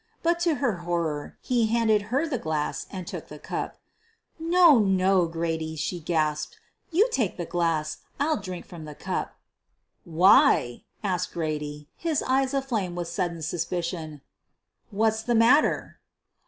[0.23, 3.77] But to her horror, he handed her the glass and took the cup.
[4.39, 6.57] "No, no, John," she gasped,
[6.89, 7.97] "you take the glass.
[8.19, 9.35] I'll drink from the cup."
[10.03, 14.21] "Why," asked Grady, his eyes aflame with sud den suspicion,
[14.89, 15.99] "what's the matter?"